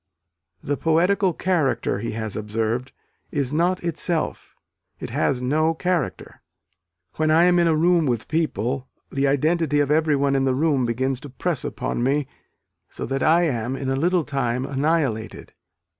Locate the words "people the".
8.27-9.27